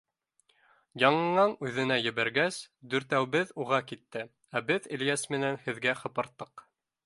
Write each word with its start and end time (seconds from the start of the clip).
Яңынан 1.03 1.53
үҙенә 1.67 1.97
ебәргәс, 2.05 2.57
дүртәүбеҙ 2.95 3.53
уға 3.67 3.81
китте, 3.93 4.27
ә 4.61 4.65
беҙ 4.73 4.91
Ильяс 4.99 5.29
менән 5.37 5.63
һеҙгә 5.67 5.99
һыпырттыҡ. 6.05 6.69